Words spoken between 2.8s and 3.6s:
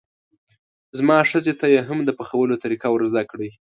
ور زده کړئ.